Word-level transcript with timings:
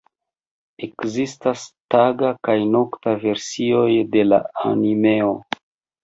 Ekzistas 0.85 1.65
taga 1.95 2.31
kaj 2.47 2.55
nokta 2.75 3.13
versioj 3.25 3.91
de 4.15 4.23
la 4.31 4.41
animeo. 4.71 5.29